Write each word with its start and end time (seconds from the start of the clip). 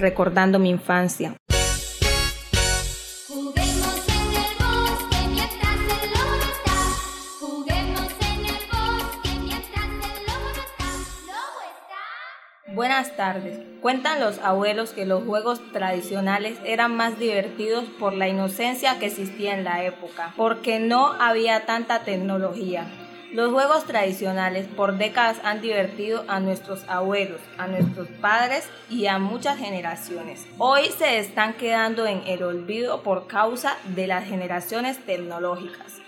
recordando 0.00 0.58
mi 0.58 0.70
infancia. 0.70 1.36
Buenas 12.72 13.16
tardes. 13.16 13.58
Cuentan 13.82 14.20
los 14.20 14.38
abuelos 14.38 14.92
que 14.92 15.04
los 15.04 15.24
juegos 15.24 15.60
tradicionales 15.72 16.58
eran 16.64 16.96
más 16.96 17.18
divertidos 17.18 17.84
por 17.98 18.14
la 18.14 18.28
inocencia 18.28 18.98
que 18.98 19.06
existía 19.06 19.54
en 19.54 19.64
la 19.64 19.84
época, 19.84 20.32
porque 20.36 20.78
no 20.78 21.08
había 21.20 21.66
tanta 21.66 22.04
tecnología. 22.04 22.86
Los 23.32 23.52
juegos 23.52 23.84
tradicionales 23.84 24.66
por 24.66 24.98
décadas 24.98 25.36
han 25.44 25.60
divertido 25.60 26.24
a 26.26 26.40
nuestros 26.40 26.82
abuelos, 26.88 27.40
a 27.58 27.68
nuestros 27.68 28.08
padres 28.20 28.64
y 28.88 29.06
a 29.06 29.20
muchas 29.20 29.56
generaciones. 29.56 30.46
Hoy 30.58 30.86
se 30.98 31.20
están 31.20 31.54
quedando 31.54 32.06
en 32.06 32.22
el 32.26 32.42
olvido 32.42 33.04
por 33.04 33.28
causa 33.28 33.76
de 33.94 34.08
las 34.08 34.24
generaciones 34.24 34.98
tecnológicas. 35.06 36.00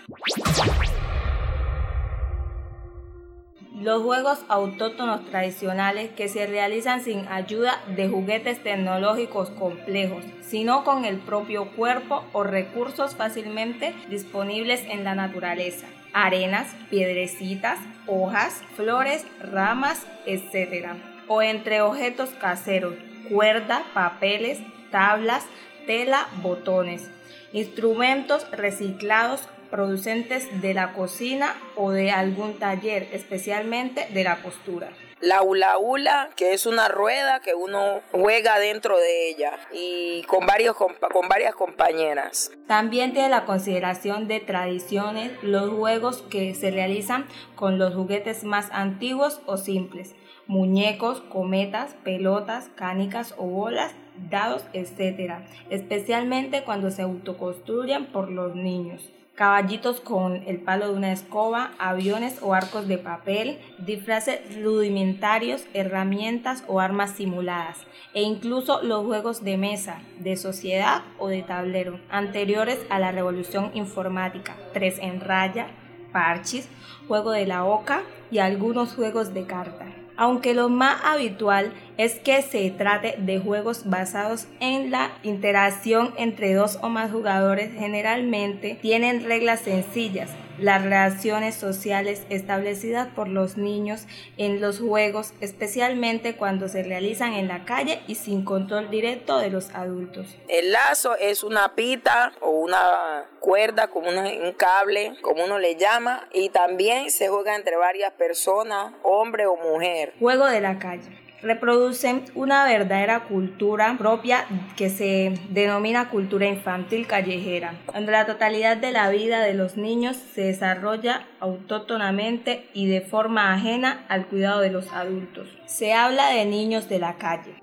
Los 3.82 4.00
juegos 4.04 4.38
autóctonos 4.46 5.24
tradicionales 5.24 6.12
que 6.12 6.28
se 6.28 6.46
realizan 6.46 7.02
sin 7.02 7.26
ayuda 7.26 7.82
de 7.88 8.08
juguetes 8.08 8.62
tecnológicos 8.62 9.50
complejos, 9.50 10.22
sino 10.40 10.84
con 10.84 11.04
el 11.04 11.18
propio 11.18 11.64
cuerpo 11.72 12.22
o 12.32 12.44
recursos 12.44 13.16
fácilmente 13.16 13.92
disponibles 14.08 14.84
en 14.88 15.02
la 15.02 15.16
naturaleza. 15.16 15.88
Arenas, 16.12 16.76
piedrecitas, 16.90 17.80
hojas, 18.06 18.62
flores, 18.76 19.26
ramas, 19.40 20.06
etc. 20.26 20.90
O 21.26 21.42
entre 21.42 21.80
objetos 21.80 22.30
caseros, 22.40 22.94
cuerda, 23.28 23.82
papeles, 23.94 24.60
tablas, 24.92 25.44
tela, 25.88 26.28
botones. 26.40 27.10
Instrumentos 27.52 28.48
reciclados 28.52 29.48
producentes 29.72 30.60
de 30.60 30.74
la 30.74 30.92
cocina 30.92 31.56
o 31.76 31.92
de 31.92 32.10
algún 32.10 32.58
taller, 32.58 33.08
especialmente 33.12 34.06
de 34.12 34.22
la 34.22 34.42
costura. 34.42 34.90
La 35.18 35.42
hula 35.42 35.78
hula, 35.78 36.28
que 36.36 36.52
es 36.52 36.66
una 36.66 36.88
rueda 36.88 37.40
que 37.40 37.54
uno 37.54 38.02
juega 38.12 38.58
dentro 38.58 38.98
de 38.98 39.30
ella 39.30 39.52
y 39.72 40.24
con, 40.24 40.44
varios, 40.46 40.76
con 40.76 41.26
varias 41.26 41.54
compañeras. 41.54 42.52
También 42.66 43.14
tiene 43.14 43.30
la 43.30 43.46
consideración 43.46 44.28
de 44.28 44.40
tradiciones 44.40 45.32
los 45.42 45.70
juegos 45.70 46.20
que 46.20 46.54
se 46.54 46.70
realizan 46.70 47.26
con 47.54 47.78
los 47.78 47.94
juguetes 47.94 48.44
más 48.44 48.68
antiguos 48.72 49.40
o 49.46 49.56
simples, 49.56 50.14
muñecos, 50.46 51.22
cometas, 51.22 51.94
pelotas, 52.04 52.68
canicas 52.74 53.34
o 53.38 53.46
bolas, 53.46 53.94
dados, 54.28 54.66
etc., 54.74 55.36
especialmente 55.70 56.62
cuando 56.62 56.90
se 56.90 57.00
autoconstruyen 57.00 58.12
por 58.12 58.30
los 58.30 58.54
niños 58.54 59.10
caballitos 59.42 60.00
con 60.00 60.44
el 60.46 60.60
palo 60.60 60.86
de 60.86 60.94
una 60.94 61.10
escoba, 61.10 61.72
aviones 61.80 62.38
o 62.42 62.54
arcos 62.54 62.86
de 62.86 62.96
papel, 62.96 63.58
disfraces 63.78 64.38
rudimentarios, 64.62 65.64
herramientas 65.74 66.62
o 66.68 66.78
armas 66.78 67.16
simuladas, 67.16 67.78
e 68.14 68.22
incluso 68.22 68.80
los 68.84 69.04
juegos 69.04 69.42
de 69.42 69.56
mesa, 69.56 70.00
de 70.20 70.36
sociedad 70.36 71.02
o 71.18 71.26
de 71.26 71.42
tablero, 71.42 71.98
anteriores 72.08 72.78
a 72.88 73.00
la 73.00 73.10
revolución 73.10 73.72
informática, 73.74 74.54
tres 74.72 75.00
en 75.00 75.20
raya, 75.20 75.66
parchis, 76.12 76.68
juego 77.08 77.32
de 77.32 77.44
la 77.44 77.64
oca 77.64 78.02
y 78.30 78.38
algunos 78.38 78.94
juegos 78.94 79.34
de 79.34 79.44
carta 79.44 79.86
aunque 80.16 80.54
lo 80.54 80.68
más 80.68 81.00
habitual 81.04 81.72
es 81.98 82.14
que 82.16 82.42
se 82.42 82.70
trate 82.70 83.16
de 83.18 83.38
juegos 83.38 83.88
basados 83.88 84.46
en 84.60 84.90
la 84.90 85.12
interacción 85.22 86.14
entre 86.16 86.54
dos 86.54 86.78
o 86.82 86.88
más 86.88 87.10
jugadores, 87.10 87.72
generalmente 87.76 88.78
tienen 88.80 89.24
reglas 89.24 89.60
sencillas, 89.60 90.30
las 90.62 90.82
relaciones 90.82 91.54
sociales 91.54 92.26
establecidas 92.28 93.08
por 93.08 93.28
los 93.28 93.56
niños 93.56 94.06
en 94.36 94.60
los 94.60 94.80
juegos, 94.80 95.32
especialmente 95.40 96.36
cuando 96.36 96.68
se 96.68 96.82
realizan 96.82 97.34
en 97.34 97.48
la 97.48 97.64
calle 97.64 98.00
y 98.06 98.14
sin 98.14 98.44
control 98.44 98.90
directo 98.90 99.38
de 99.38 99.50
los 99.50 99.70
adultos. 99.74 100.36
El 100.48 100.72
lazo 100.72 101.16
es 101.16 101.42
una 101.42 101.74
pita 101.74 102.32
o 102.40 102.50
una 102.50 103.24
cuerda, 103.40 103.88
como 103.88 104.08
un 104.08 104.52
cable, 104.56 105.14
como 105.20 105.44
uno 105.44 105.58
le 105.58 105.76
llama, 105.76 106.28
y 106.32 106.48
también 106.50 107.10
se 107.10 107.28
juega 107.28 107.56
entre 107.56 107.76
varias 107.76 108.12
personas, 108.12 108.92
hombre 109.02 109.46
o 109.46 109.56
mujer. 109.56 110.14
Juego 110.18 110.46
de 110.46 110.60
la 110.60 110.78
calle 110.78 111.21
reproducen 111.42 112.24
una 112.34 112.64
verdadera 112.64 113.24
cultura 113.24 113.96
propia 113.98 114.46
que 114.76 114.90
se 114.90 115.34
denomina 115.50 116.08
cultura 116.08 116.46
infantil 116.46 117.06
callejera, 117.06 117.74
donde 117.92 118.12
la 118.12 118.26
totalidad 118.26 118.76
de 118.76 118.92
la 118.92 119.10
vida 119.10 119.40
de 119.40 119.54
los 119.54 119.76
niños 119.76 120.16
se 120.16 120.42
desarrolla 120.42 121.26
autóctonamente 121.40 122.68
y 122.72 122.86
de 122.86 123.00
forma 123.00 123.52
ajena 123.52 124.04
al 124.08 124.26
cuidado 124.26 124.60
de 124.60 124.70
los 124.70 124.92
adultos. 124.92 125.48
Se 125.66 125.92
habla 125.92 126.28
de 126.28 126.44
niños 126.44 126.88
de 126.88 126.98
la 126.98 127.14
calle. 127.14 127.56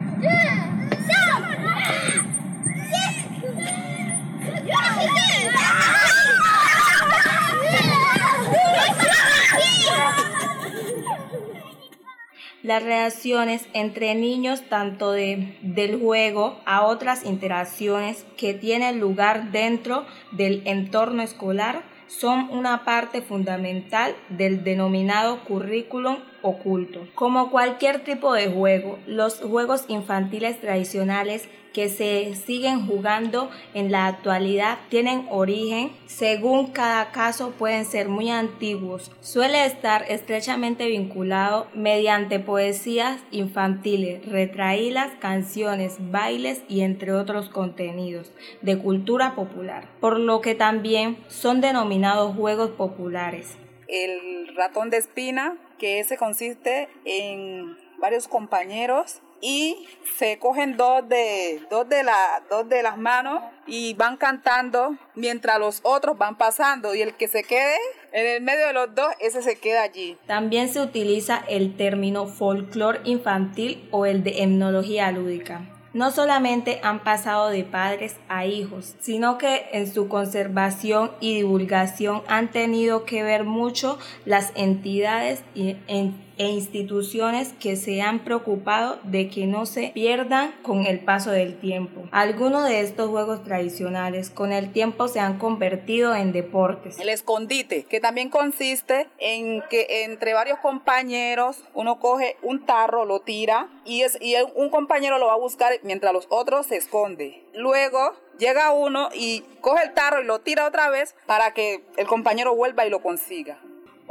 Las 12.70 12.84
reacciones 12.84 13.68
entre 13.74 14.14
niños 14.14 14.62
tanto 14.70 15.12
de, 15.12 15.58
del 15.64 16.00
juego 16.00 16.62
a 16.68 16.86
otras 16.86 17.26
interacciones 17.26 18.28
que 18.38 18.54
tienen 18.54 19.00
lugar 19.00 19.52
dentro 19.52 20.06
del 20.34 20.62
entorno 20.66 21.24
escolar 21.24 21.82
son 22.06 22.48
una 22.52 22.86
parte 22.86 23.24
fundamental 23.24 24.16
del 24.30 24.64
denominado 24.64 25.44
currículum 25.46 26.18
oculto. 26.42 27.08
Como 27.16 27.52
cualquier 27.52 28.04
tipo 28.04 28.34
de 28.34 28.48
juego, 28.48 29.00
los 29.08 29.40
juegos 29.40 29.86
infantiles 29.88 30.60
tradicionales 30.60 31.50
que 31.74 31.90
se 31.90 32.36
siguen 32.36 32.86
jugando 32.88 33.50
en 33.74 33.92
la 33.92 34.08
actualidad 34.08 34.80
tienen 34.90 35.28
origen, 35.30 35.92
según 36.08 36.68
cada 36.68 37.12
caso 37.12 37.52
pueden 37.52 37.86
ser 37.86 38.10
muy 38.10 38.30
antiguos. 38.30 39.12
Suele 39.22 39.66
estar 39.66 40.06
estrechamente 40.10 40.88
vinculado 40.88 41.68
mediante 41.74 42.40
poesías 42.40 43.22
infantiles, 43.32 44.26
retraídas, 44.26 45.12
canciones, 45.20 45.98
bailes 46.00 46.64
y 46.68 46.82
entre 46.82 47.14
otros 47.14 47.50
contenidos 47.50 48.32
de 48.62 48.78
cultura 48.78 49.36
popular, 49.36 49.88
por 50.00 50.20
lo 50.20 50.42
que 50.42 50.56
también 50.56 51.18
son 51.28 51.62
denominados 51.62 52.36
juegos 52.36 52.72
populares. 52.72 53.58
El 53.90 54.56
ratón 54.56 54.90
de 54.90 54.98
espina, 54.98 55.58
que 55.78 56.00
ese 56.00 56.18
consiste 56.18 56.88
en 57.06 57.78
varios 58.00 58.28
compañeros 58.28 59.22
y 59.42 59.88
se 60.18 60.38
cogen 60.38 60.78
dos 60.78 61.08
de, 61.08 61.62
dos 61.70 61.88
de, 61.88 62.04
la, 62.04 62.44
dos 62.50 62.68
de 62.68 62.84
las 62.84 62.98
manos 62.98 63.42
y 63.68 63.94
van 63.94 64.18
cantando 64.18 64.98
mientras 65.16 65.60
los 65.60 65.80
otros 65.84 66.18
van 66.18 66.38
pasando 66.38 66.94
y 66.94 67.02
el 67.02 67.16
que 67.16 67.28
se 67.28 67.44
quede 67.44 67.78
en 68.12 68.26
el 68.26 68.42
medio 68.42 68.68
de 68.68 68.74
los 68.74 68.94
dos, 68.96 69.08
ese 69.20 69.42
se 69.42 69.58
queda 69.58 69.84
allí. 69.84 70.18
También 70.26 70.70
se 70.70 70.82
utiliza 70.82 71.44
el 71.48 71.78
término 71.78 72.28
folclore 72.28 73.02
infantil 73.06 73.88
o 73.92 74.06
el 74.06 74.24
de 74.24 74.44
etnología 74.44 75.12
lúdica 75.12 75.62
no 75.94 76.12
solamente 76.12 76.80
han 76.84 77.00
pasado 77.00 77.50
de 77.50 77.64
padres 77.64 78.16
a 78.28 78.46
hijos, 78.46 78.96
sino 79.00 79.38
que 79.38 79.66
en 79.72 79.92
su 79.92 80.08
conservación 80.08 81.12
y 81.20 81.36
divulgación 81.36 82.22
han 82.28 82.52
tenido 82.52 83.06
que 83.06 83.24
ver 83.24 83.44
mucho 83.44 83.98
las 84.26 84.52
entidades 84.56 85.44
y 85.56 85.78
en 85.88 86.29
e 86.40 86.48
instituciones 86.48 87.54
que 87.60 87.76
se 87.76 88.02
han 88.02 88.20
preocupado 88.20 88.98
de 89.04 89.30
que 89.30 89.46
no 89.46 89.66
se 89.66 89.92
pierdan 89.94 90.56
con 90.64 90.86
el 90.86 91.02
paso 91.02 91.32
del 91.32 91.60
tiempo. 91.60 92.06
Algunos 92.12 92.68
de 92.68 92.80
estos 92.80 93.10
juegos 93.10 93.44
tradicionales 93.44 94.30
con 94.30 94.54
el 94.54 94.72
tiempo 94.72 95.10
se 95.10 95.20
han 95.20 95.38
convertido 95.38 96.16
en 96.16 96.32
deportes. 96.32 96.98
El 96.98 97.10
escondite, 97.10 97.84
que 97.84 98.00
también 98.00 98.30
consiste 98.30 99.10
en 99.18 99.62
que 99.70 100.06
entre 100.06 100.34
varios 100.34 100.60
compañeros 100.60 101.62
uno 101.74 102.00
coge 102.00 102.38
un 102.42 102.66
tarro, 102.66 103.04
lo 103.04 103.20
tira 103.20 103.68
y, 103.84 104.04
es, 104.04 104.18
y 104.22 104.36
un 104.56 104.70
compañero 104.70 105.20
lo 105.20 105.28
va 105.28 105.34
a 105.34 105.38
buscar 105.38 105.74
mientras 105.84 106.14
los 106.14 106.28
otros 106.30 106.68
se 106.68 106.78
esconden. 106.78 107.36
Luego 107.54 108.14
llega 108.38 108.72
uno 108.72 109.10
y 109.14 109.44
coge 109.60 109.84
el 109.84 109.94
tarro 109.94 110.22
y 110.22 110.26
lo 110.26 110.40
tira 110.40 110.66
otra 110.66 110.90
vez 110.90 111.16
para 111.26 111.54
que 111.54 111.84
el 111.98 112.08
compañero 112.08 112.56
vuelva 112.56 112.88
y 112.88 112.90
lo 112.90 113.02
consiga. 113.02 113.60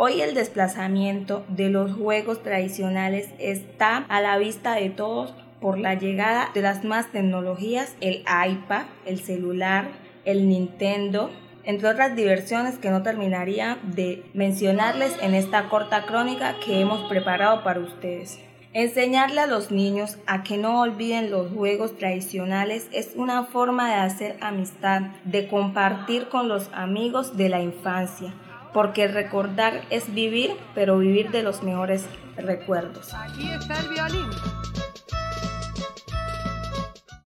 Hoy 0.00 0.20
el 0.20 0.32
desplazamiento 0.32 1.44
de 1.48 1.70
los 1.70 1.92
juegos 1.92 2.44
tradicionales 2.44 3.30
está 3.40 3.96
a 4.08 4.20
la 4.20 4.38
vista 4.38 4.76
de 4.76 4.90
todos 4.90 5.34
por 5.60 5.76
la 5.76 5.94
llegada 5.94 6.50
de 6.54 6.62
las 6.62 6.84
más 6.84 7.10
tecnologías, 7.10 7.96
el 8.00 8.18
iPad, 8.20 8.84
el 9.06 9.18
celular, 9.18 9.88
el 10.24 10.48
Nintendo, 10.48 11.32
entre 11.64 11.88
otras 11.88 12.14
diversiones 12.14 12.78
que 12.78 12.90
no 12.90 13.02
terminaría 13.02 13.78
de 13.82 14.22
mencionarles 14.34 15.16
en 15.20 15.34
esta 15.34 15.68
corta 15.68 16.06
crónica 16.06 16.54
que 16.64 16.80
hemos 16.80 17.08
preparado 17.08 17.64
para 17.64 17.80
ustedes. 17.80 18.38
Enseñarle 18.74 19.40
a 19.40 19.48
los 19.48 19.72
niños 19.72 20.16
a 20.28 20.44
que 20.44 20.58
no 20.58 20.80
olviden 20.80 21.32
los 21.32 21.50
juegos 21.50 21.98
tradicionales 21.98 22.86
es 22.92 23.14
una 23.16 23.46
forma 23.46 23.88
de 23.88 23.96
hacer 23.96 24.36
amistad, 24.42 25.00
de 25.24 25.48
compartir 25.48 26.28
con 26.28 26.48
los 26.48 26.70
amigos 26.72 27.36
de 27.36 27.48
la 27.48 27.60
infancia, 27.60 28.32
porque 28.78 29.08
recordar 29.08 29.82
es 29.90 30.14
vivir, 30.14 30.52
pero 30.72 30.98
vivir 30.98 31.32
de 31.32 31.42
los 31.42 31.64
mejores 31.64 32.06
recuerdos. 32.36 33.12
Aquí 33.12 33.50
está 33.50 33.80
el 33.80 33.88
violín. 33.88 34.30